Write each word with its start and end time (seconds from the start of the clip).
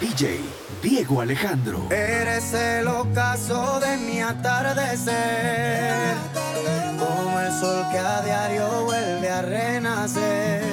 DJ 0.00 0.40
Diego 0.82 1.20
Alejandro. 1.20 1.86
Eres 1.90 2.52
el 2.52 2.88
ocaso 2.88 3.80
de 3.80 3.96
mi 3.98 4.20
atardecer, 4.20 6.14
como 6.98 7.40
el 7.40 7.52
sol 7.52 7.84
que 7.92 7.98
a 7.98 8.20
diario 8.22 8.84
vuelve 8.84 9.30
a 9.30 9.42
renacer. 9.42 10.63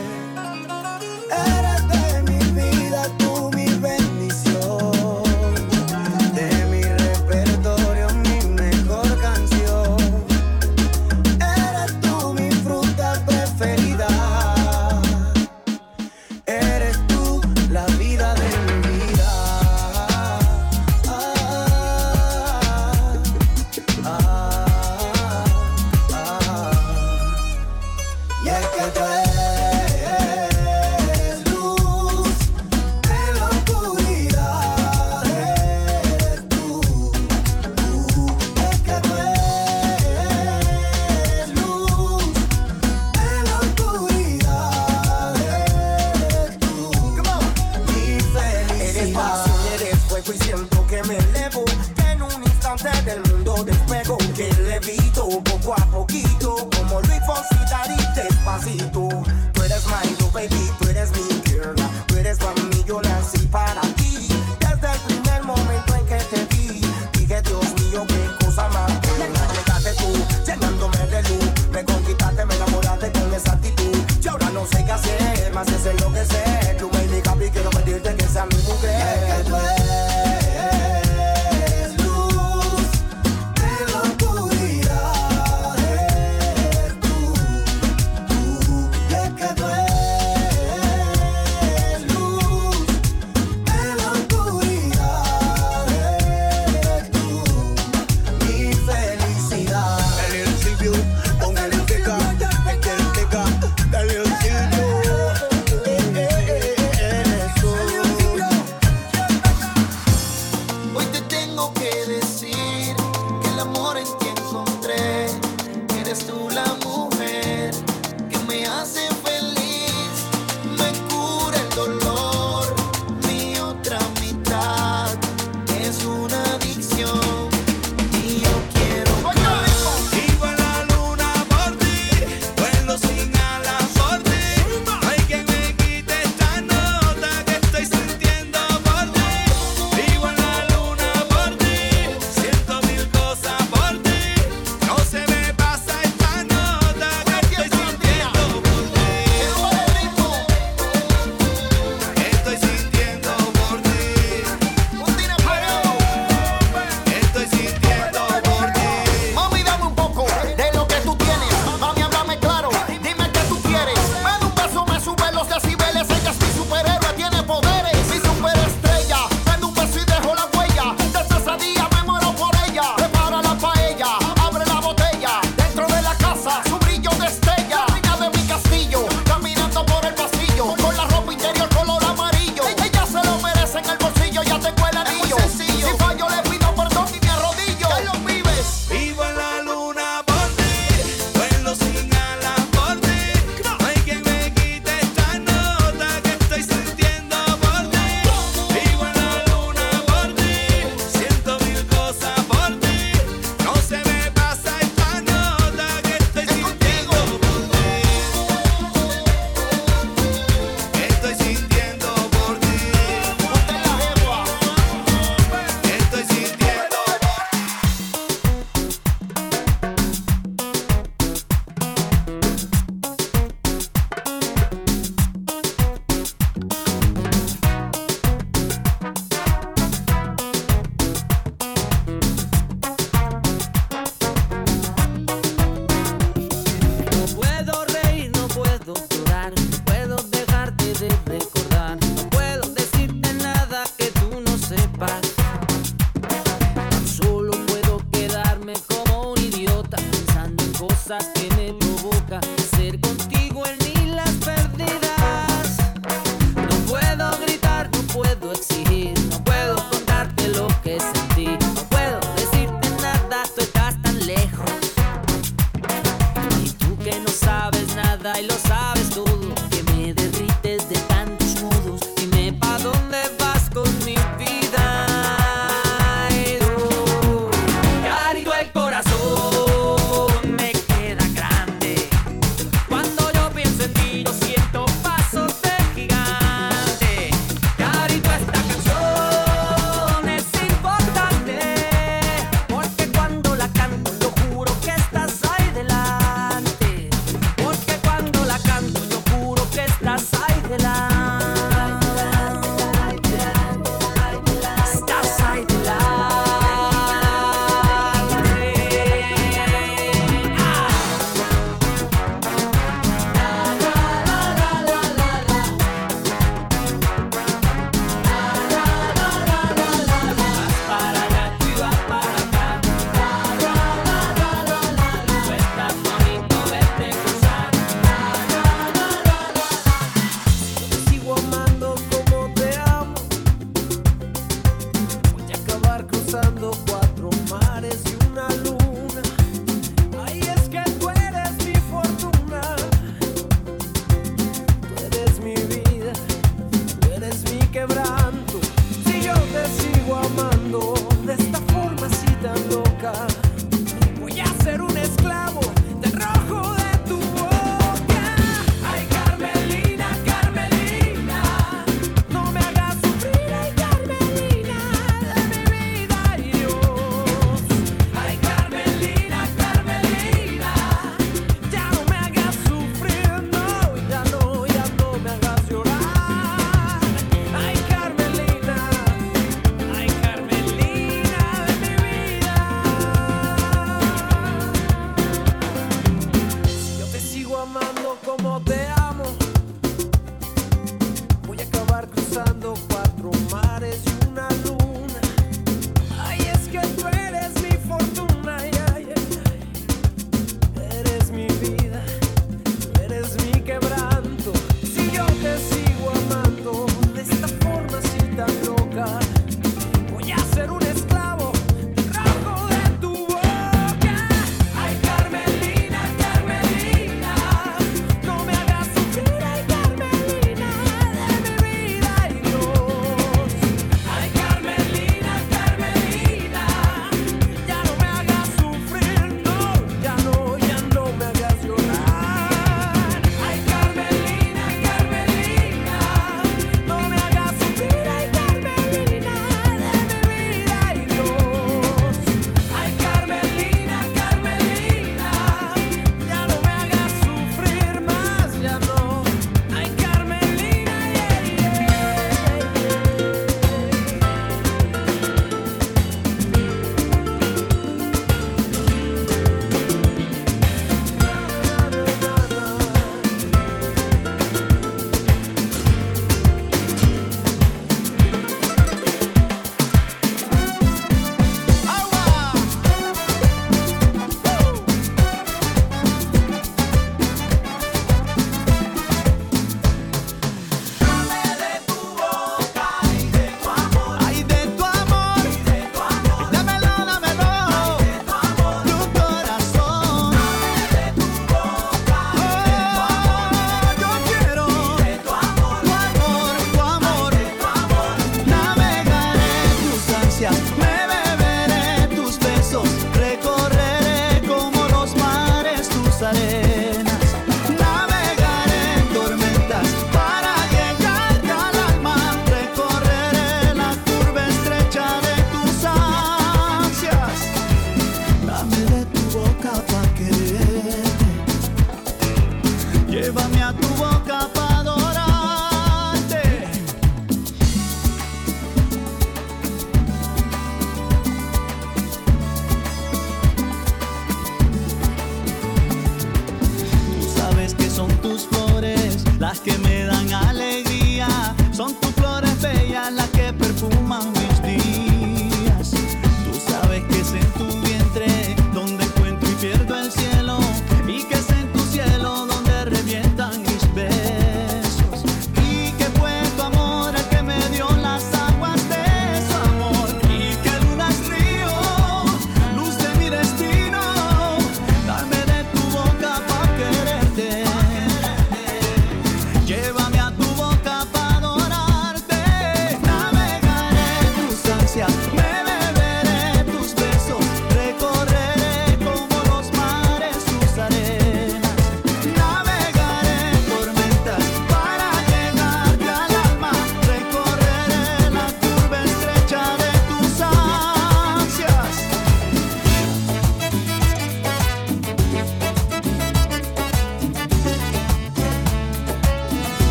pensando 336.31 336.90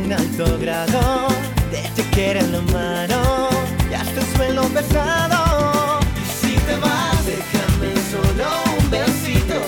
Un 0.00 0.12
alto 0.12 0.58
grado 0.58 1.28
de 1.70 1.82
te 1.96 2.02
quiere 2.10 2.40
en 2.40 2.52
la 2.52 2.60
mano, 2.72 3.48
y 3.90 3.94
hasta 3.94 4.20
el 4.20 4.26
suelo 4.36 4.62
pesado. 4.68 6.00
Y 6.22 6.46
si 6.46 6.54
te 6.66 6.76
vas, 6.76 7.26
déjame 7.26 7.94
solo 8.10 8.48
un 8.78 8.90
besito. 8.90 9.58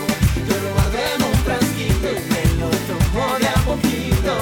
Yo 0.49 0.55
lo 0.63 0.73
guardo 0.75 0.99
en 1.15 1.23
un 1.23 1.35
frasquito 1.45 2.09
y 3.41 3.47
a 3.47 3.55
poquito. 3.65 4.35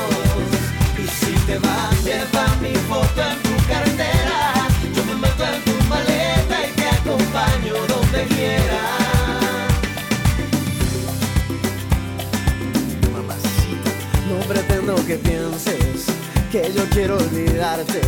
Y 0.99 1.07
si 1.07 1.33
te 1.47 1.59
vas, 1.59 2.05
lleva 2.05 2.47
mi 2.61 2.75
foto 2.89 3.23
en 3.23 3.43
tu 3.43 3.55
cartera. 3.67 4.55
Yo 4.95 5.05
me 5.05 5.15
meto 5.15 5.45
en 5.45 5.63
tu 5.65 5.85
maleta 5.89 6.67
y 6.67 6.73
te 6.73 6.89
acompaño 6.89 7.75
donde 7.89 8.27
quieras. 8.35 9.12
No 14.87 14.95
pretendo 14.95 15.07
que 15.07 15.17
pienses 15.17 16.07
que 16.51 16.73
yo 16.73 16.85
quiero 16.91 17.17
olvidarte. 17.17 18.01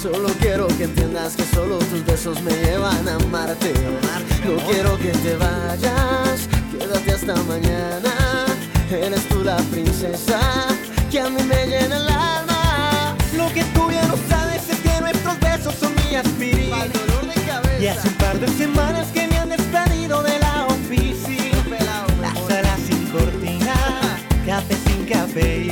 Solo 0.00 0.28
quiero 0.40 0.66
que 0.68 0.84
entiendas 0.84 1.36
que 1.36 1.44
solo 1.54 1.78
tus 1.78 2.04
besos 2.04 2.40
me 2.42 2.52
llevan 2.52 3.08
a 3.08 3.16
amarte. 3.16 3.72
No 4.44 4.56
quiero 4.66 4.98
que 4.98 5.10
te 5.10 5.36
vayas, 5.36 6.48
quédate 6.72 7.12
hasta 7.12 7.34
mañana. 7.44 8.46
Eres 8.90 9.28
tú 9.28 9.44
la 9.44 9.56
princesa 9.70 10.40
que 11.10 11.20
a 11.20 11.28
mí 11.28 11.42
me 11.42 11.66
llena 11.66 11.96
el 11.96 12.08
alma. 12.08 13.16
Lo 13.36 13.52
que 13.52 13.62
tú 13.74 13.90
ya 13.90 14.06
no 14.06 14.16
sabes 14.28 14.68
es 14.68 14.78
que 14.80 15.00
nuestros 15.00 15.38
besos 15.40 15.74
son 15.74 15.92
mi 15.94 16.16
aspirina. 16.16 16.86
Y 17.80 17.86
hace 17.86 18.08
un 18.08 18.14
par 18.14 18.38
de 18.38 18.48
semanas 18.48 19.08
que 19.12 19.26
me 19.28 19.38
han 19.38 19.50
despedido 19.50 20.22
de 20.22 20.38
la 20.38 20.66
oficina. 20.66 22.06
La 22.20 22.34
sala 22.48 22.76
sin 22.86 23.06
cortina, 23.06 23.74
café 24.46 24.76
sin 24.86 25.06
cafeína. 25.06 25.69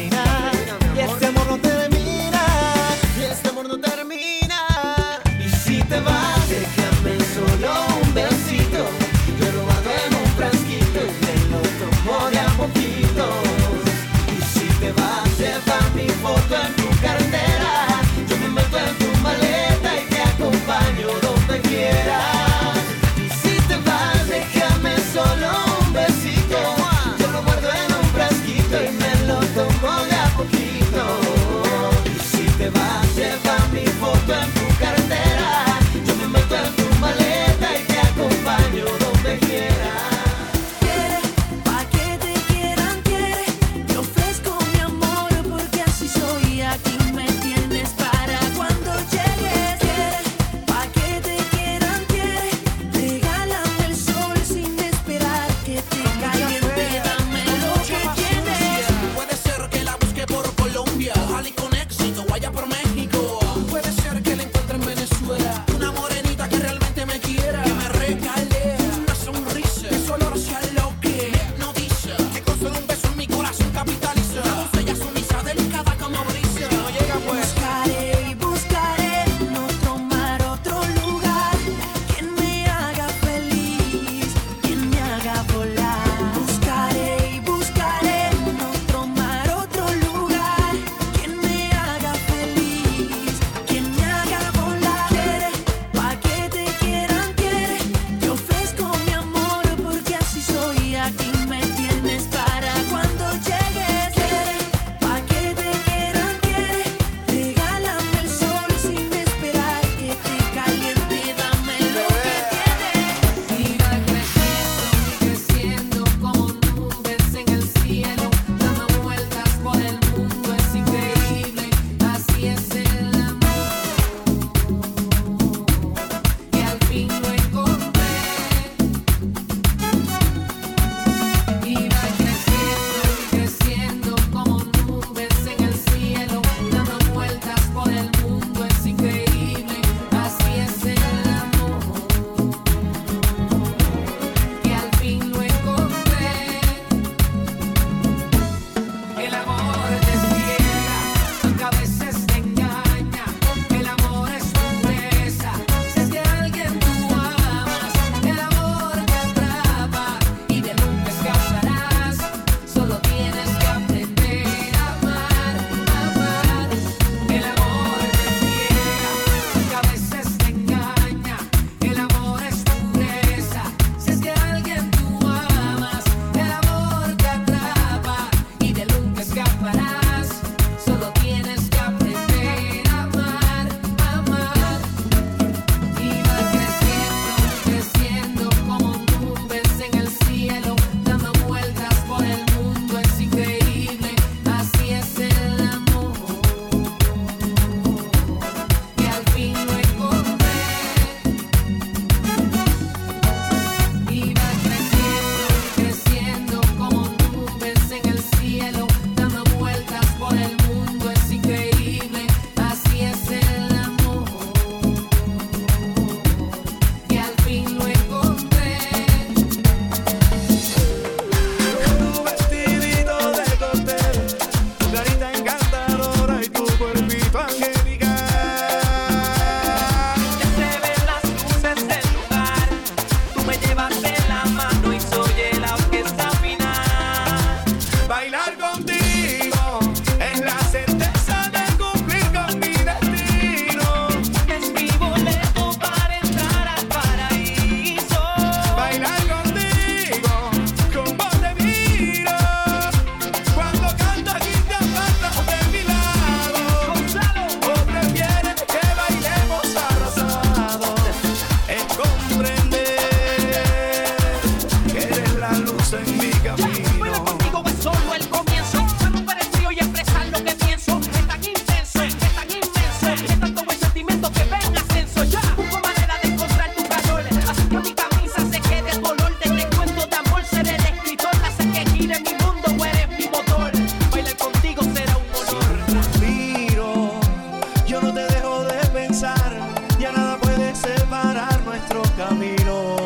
caminos, 292.19 293.00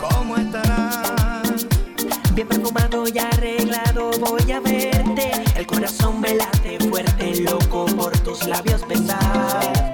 ¿cómo 0.00 0.36
estarás? 0.36 1.64
Bien 2.34 2.48
perfumado 2.48 3.06
y 3.06 3.16
arreglado 3.16 4.10
voy 4.18 4.50
a 4.50 4.58
verte, 4.58 5.30
el 5.54 5.66
corazón 5.66 6.20
me 6.20 6.34
late 6.34 6.80
fuerte, 6.88 7.36
loco 7.42 7.86
por 7.96 8.18
tus 8.18 8.44
labios 8.46 8.86
besar. 8.88 9.89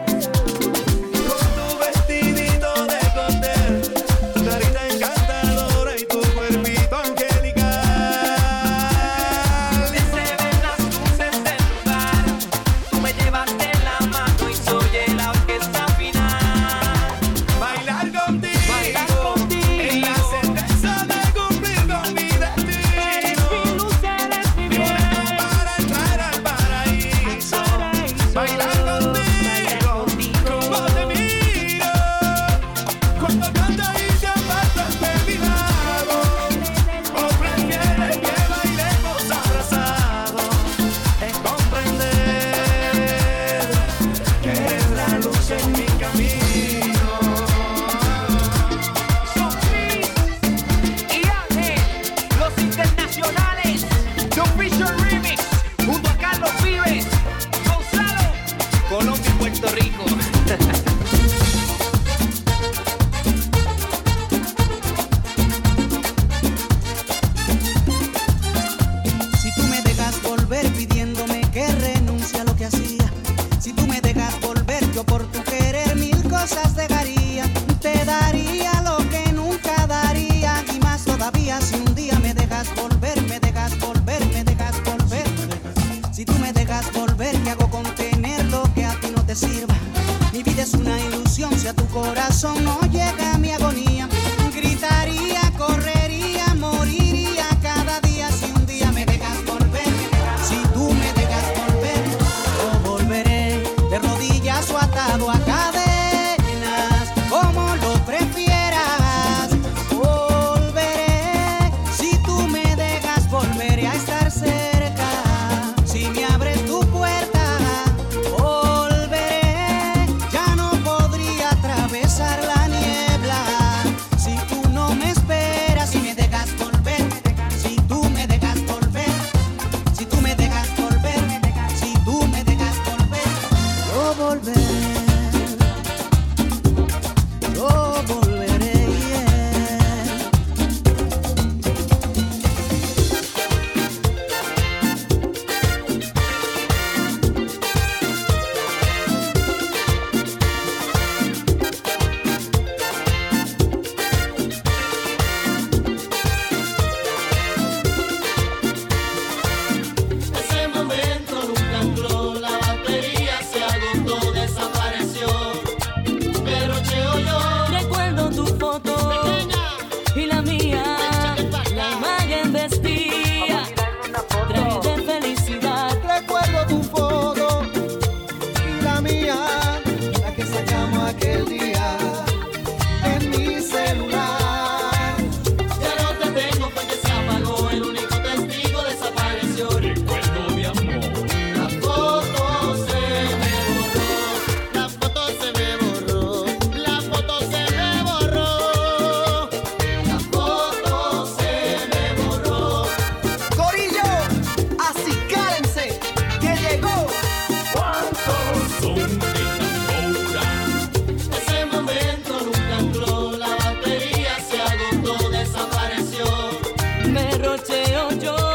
Con 217.68 218.20
sus 218.20 218.45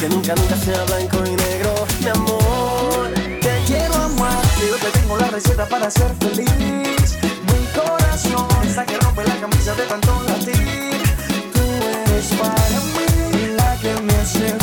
que 0.00 0.08
nunca, 0.08 0.34
nunca 0.34 0.56
sea 0.56 0.82
blanco 0.84 1.18
y 1.26 1.36
negro, 1.36 1.74
mi 2.00 2.08
amor. 2.08 3.10
Te 3.42 3.62
quiero 3.66 3.94
amar, 3.96 4.42
yo 4.58 4.76
te 4.76 4.98
tengo 4.98 5.18
la 5.18 5.26
receta 5.28 5.66
para 5.66 5.90
ser 5.90 6.14
feliz. 6.20 7.18
Mi 7.52 7.66
corazón 7.78 8.48
está 8.66 8.86
que 8.86 8.96
rompe 8.98 9.24
la 9.24 9.36
camisa 9.36 9.74
de 9.74 9.82
tanto 9.84 10.22
latir. 10.26 11.02
Tú 11.52 11.60
eres 12.06 12.28
para 12.40 12.80
mí 12.94 13.54
la 13.58 13.76
que 13.76 14.00
me 14.00 14.14
hace 14.14 14.59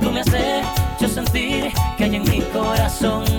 tú 0.00 0.10
me 0.10 0.20
has 0.20 0.28
hecho 0.28 1.08
sentir 1.08 1.72
que 1.96 2.04
hay 2.04 2.16
en 2.16 2.22
mi 2.22 2.40
corazón. 2.40 3.37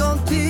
Contigo. 0.00 0.49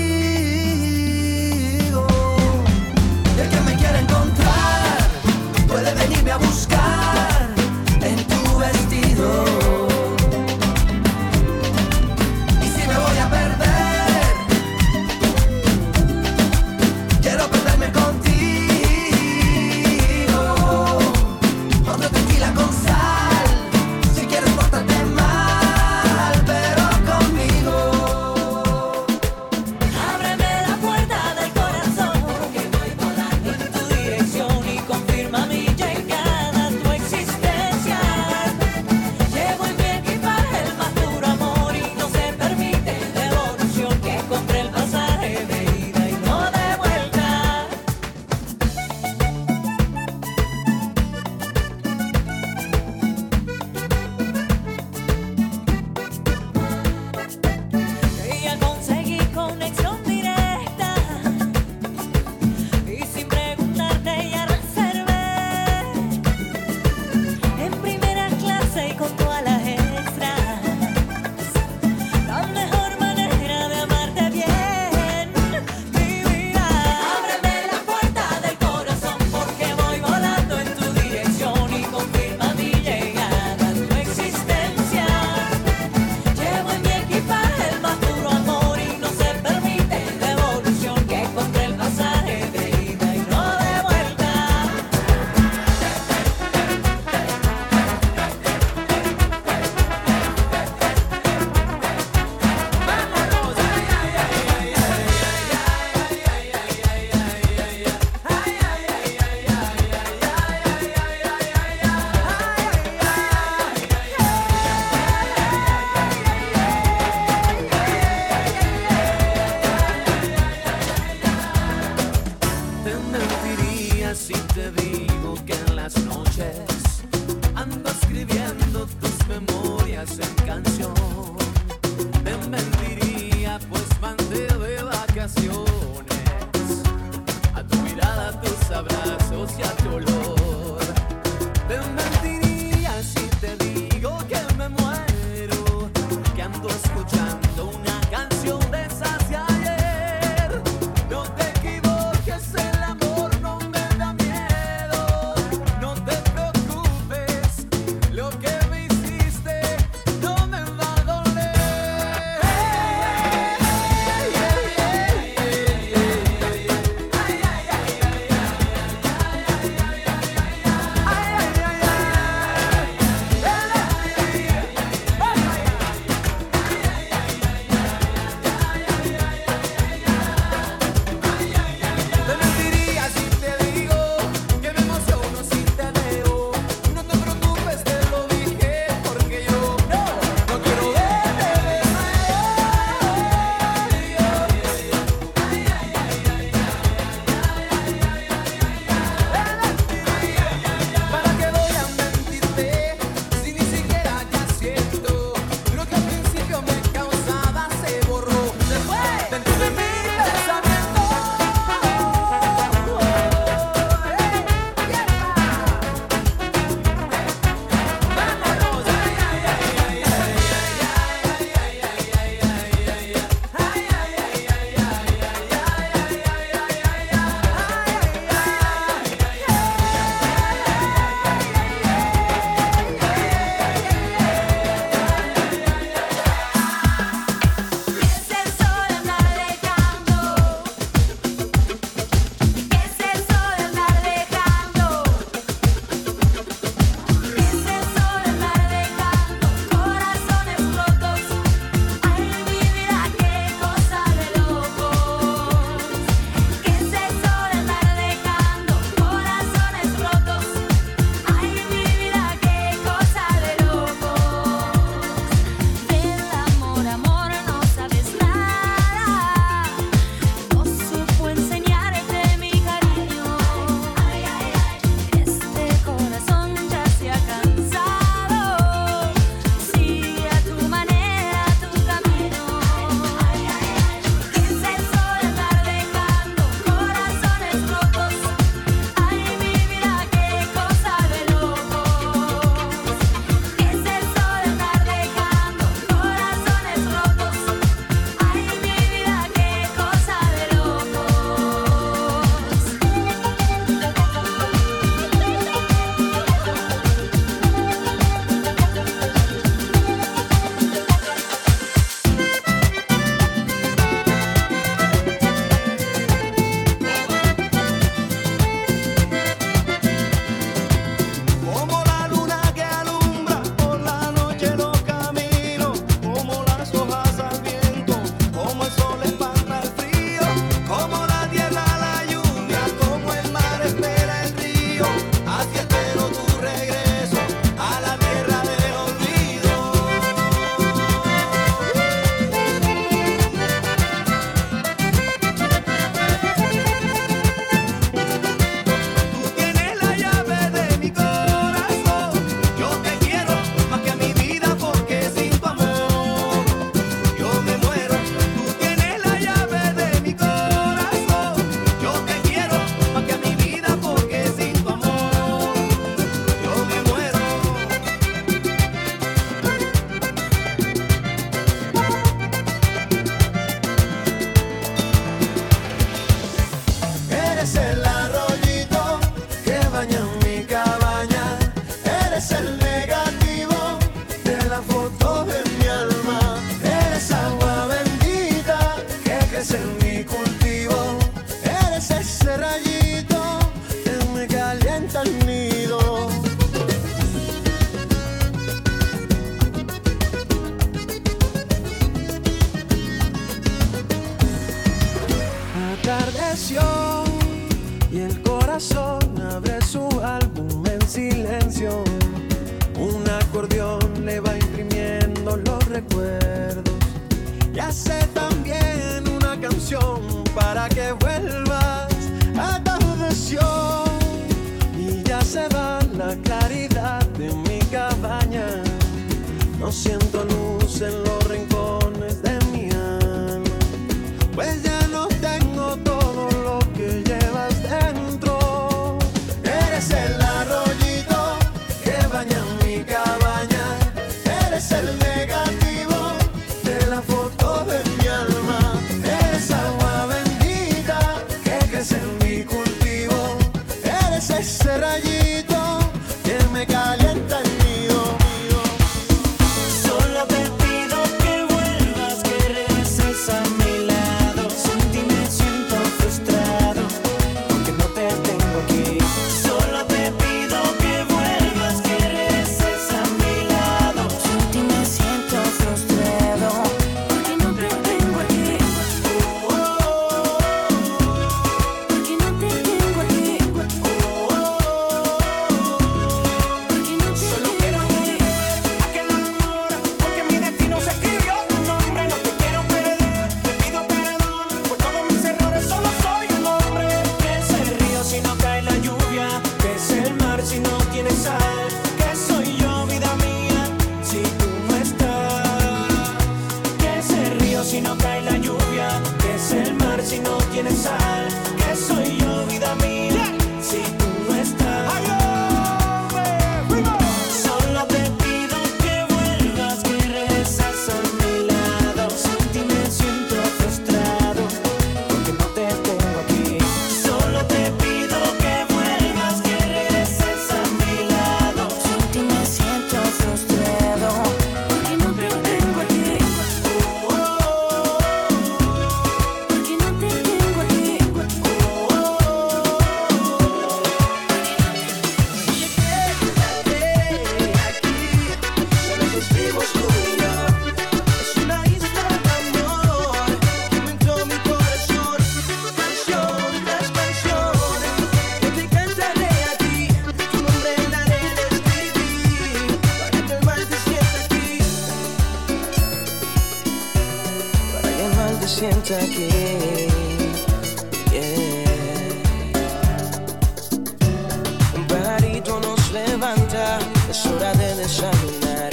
Es 577.11 577.27
hora 577.27 577.53
de 577.55 577.75
desayunar. 577.75 578.71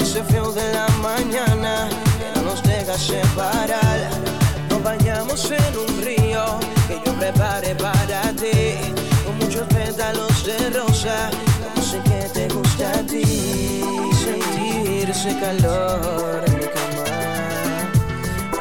Ese 0.00 0.22
frío 0.22 0.52
de 0.52 0.72
la 0.72 0.86
mañana 1.02 1.88
que 2.16 2.38
no 2.38 2.44
nos 2.46 2.62
deja 2.62 2.96
separar. 2.96 3.98
Nos 4.68 4.80
bañamos 4.84 5.50
en 5.50 5.76
un 5.76 6.00
río 6.00 6.60
que 6.86 7.02
yo 7.04 7.12
prepare 7.14 7.74
para 7.74 8.22
ti. 8.34 8.94
Con 9.24 9.36
muchos 9.38 9.66
pétalos 9.66 10.46
de 10.46 10.70
rosa, 10.70 11.30
no 11.74 11.82
sé 11.82 12.00
qué 12.04 12.30
te 12.32 12.48
gusta 12.54 12.92
a 12.92 13.02
ti. 13.02 13.82
Sentir 14.24 15.10
ese 15.10 15.36
calor 15.40 16.44
en 16.46 16.54
mi 16.54 16.66
cama, 16.76 17.04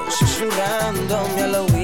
susurrándome 0.10 1.44
al 1.44 1.56
oído 1.56 1.79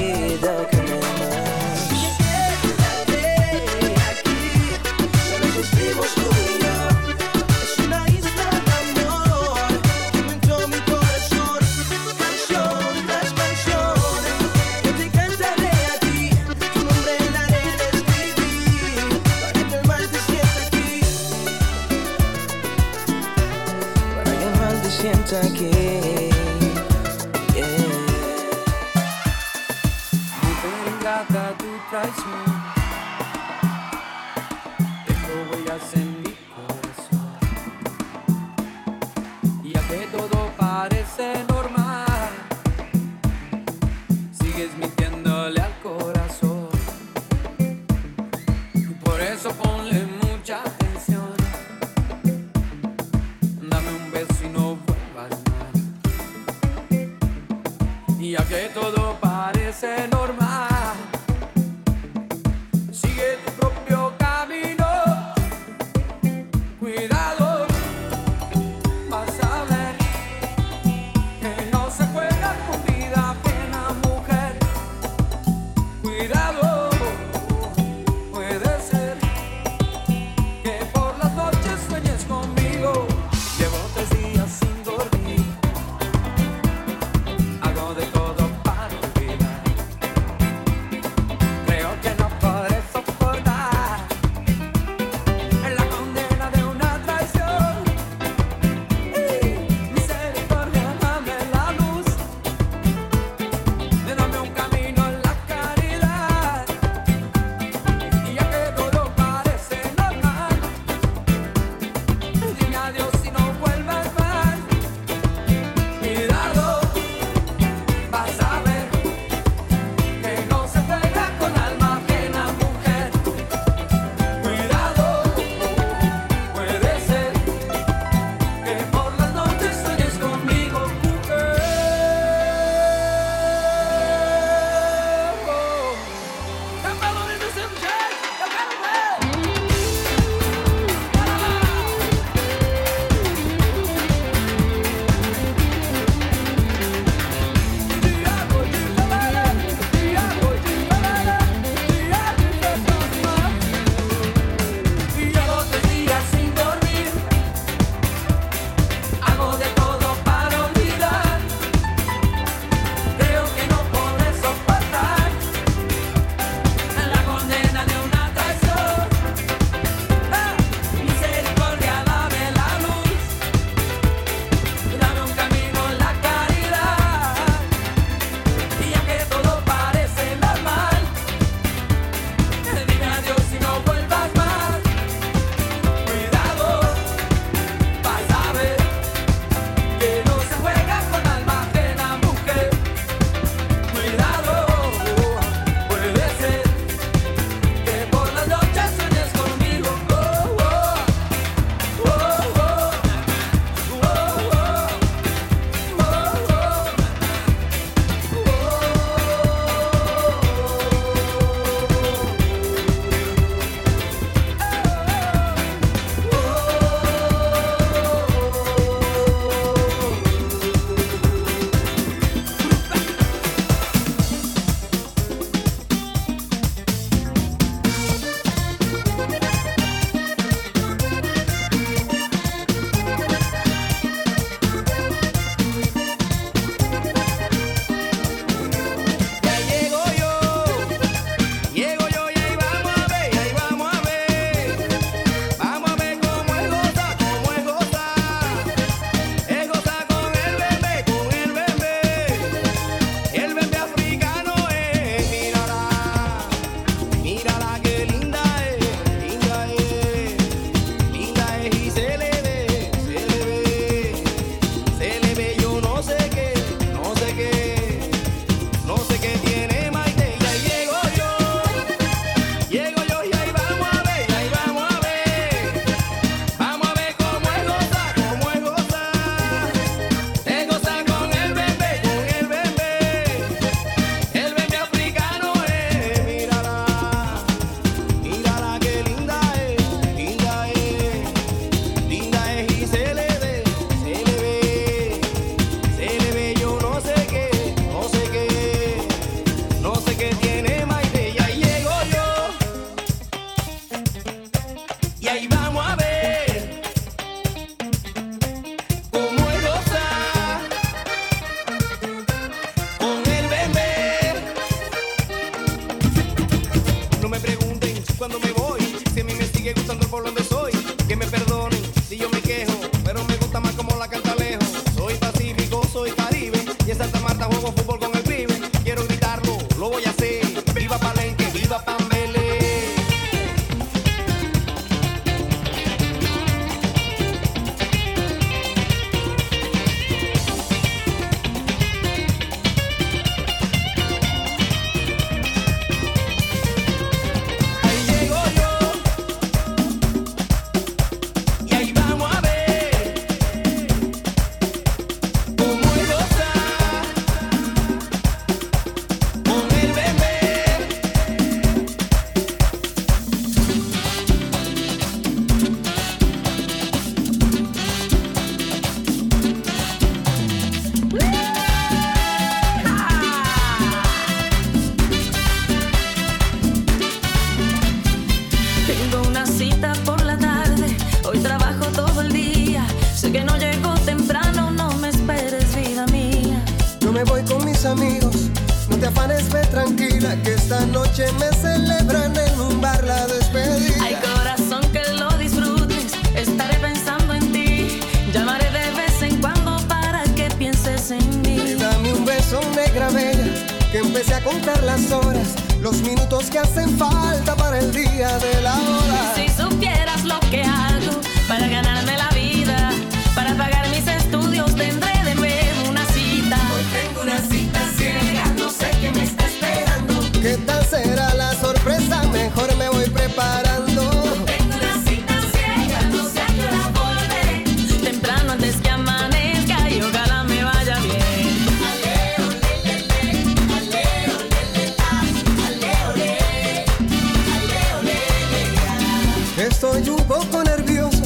Estoy 439.66 440.08
un 440.10 440.24
poco 440.26 440.64
nervioso, 440.64 441.24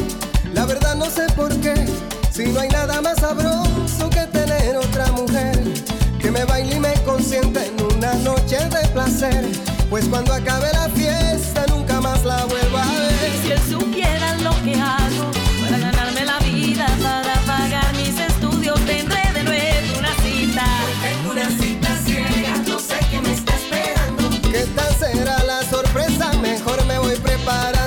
la 0.54 0.66
verdad 0.66 0.96
no 0.96 1.10
sé 1.10 1.28
por 1.36 1.54
qué. 1.60 1.76
Si 2.32 2.46
no 2.46 2.62
hay 2.62 2.70
nada 2.70 3.02
más 3.02 3.18
sabroso 3.20 4.10
que 4.10 4.22
tener 4.28 4.78
otra 4.78 5.12
mujer 5.12 5.62
que 6.22 6.32
me 6.32 6.46
baile 6.46 6.78
y 6.78 6.80
me 6.80 6.94
consienta 7.04 7.66
en 7.66 7.76
una 7.98 8.14
noche 8.14 8.58
de 8.58 8.88
placer. 8.94 9.46
Pues 9.90 10.06
cuando 10.06 10.34
acabe 10.34 10.72
la 10.72 10.88
fiesta 10.88 11.66
nunca 11.68 12.00
más 12.00 12.24
la 12.24 12.46
vuelvo 12.46 12.78
a 12.78 12.86
ver. 12.86 13.30
Y 13.30 13.46
si 13.46 13.52
él 13.52 13.60
supiera 13.70 14.34
lo 14.38 14.52
que 14.64 14.74
hago 14.76 15.32
para 15.60 15.78
ganarme 15.78 16.24
la 16.24 16.40
vida, 16.40 16.88
para 17.04 17.34
pagar 17.42 17.94
mis 17.98 18.18
estudios, 18.18 18.80
tendré 18.86 19.22
de 19.34 19.44
nuevo 19.44 20.00
una 20.00 20.14
cita. 20.24 20.66
Tengo 21.04 21.32
una 21.32 21.50
cita 21.50 21.90
ciega, 22.06 22.56
no 22.66 22.80
sé 22.80 23.00
qué 23.12 23.20
me 23.20 23.34
está 23.34 23.54
esperando. 23.54 24.30
¿Qué 24.50 24.66
tal 24.78 24.96
será 24.96 25.44
la 25.44 25.62
sorpresa? 25.70 26.32
Mejor 26.42 26.86
me 26.86 26.98
voy 27.00 27.18
preparando. 27.18 27.79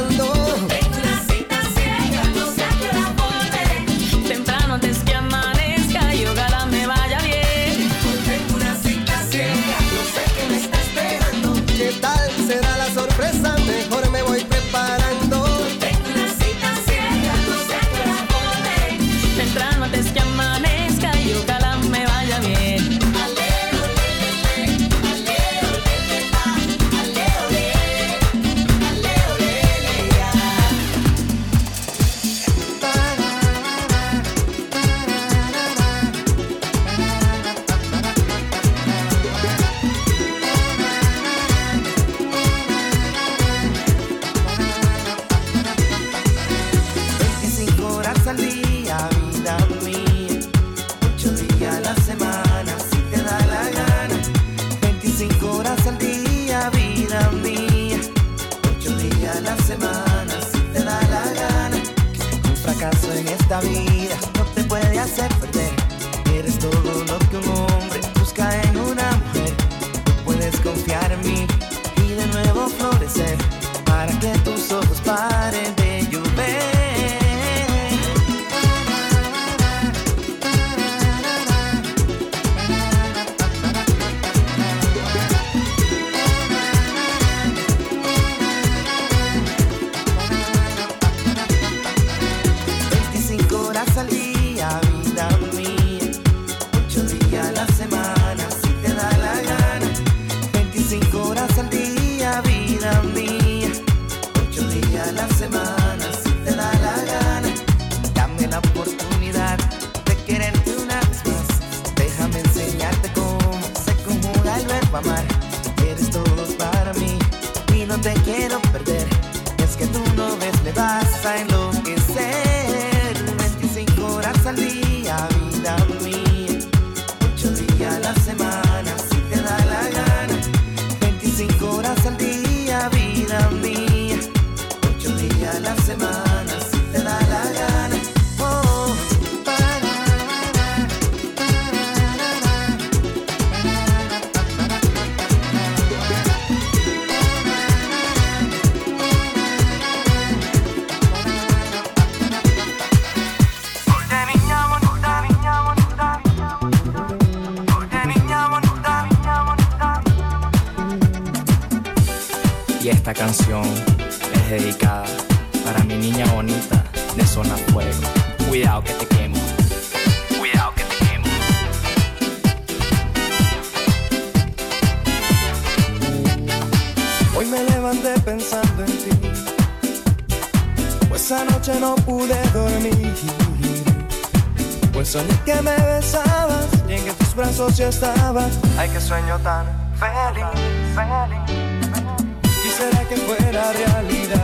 ya. 187.90 188.50
Ay, 188.78 188.88
qué 188.90 189.00
sueño 189.00 189.38
tan 189.40 189.66
feliz, 189.98 190.46
feliz, 190.94 191.42
feliz. 191.44 192.52
Quisiera 192.62 193.08
que 193.08 193.16
fuera 193.16 193.72
realidad. 193.72 194.38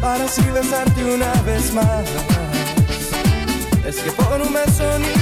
Para 0.00 0.24
así 0.24 0.42
besarte 0.52 1.04
una 1.04 1.32
vez 1.42 1.72
más. 1.72 2.04
Es 3.86 3.96
que 4.00 4.10
por 4.12 4.42
un 4.42 4.52
beso 4.52 4.98
ni 4.98 5.17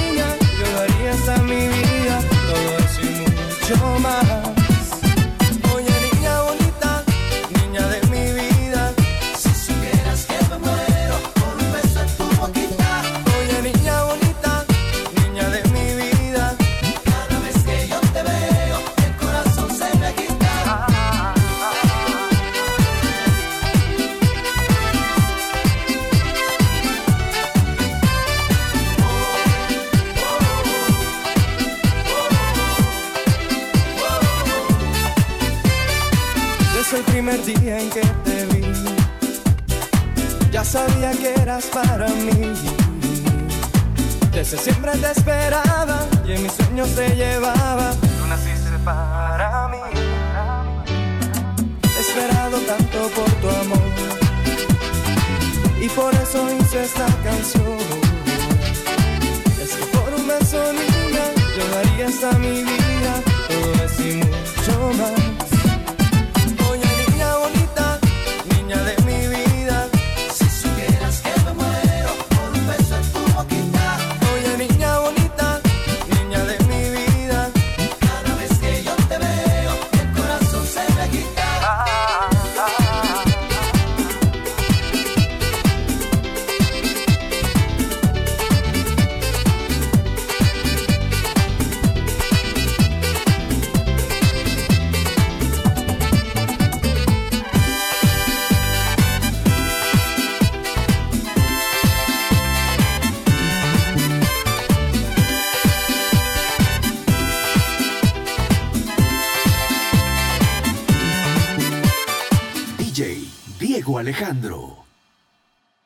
Alejandro. 114.06 114.65